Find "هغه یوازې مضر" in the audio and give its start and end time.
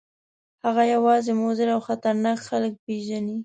0.65-1.67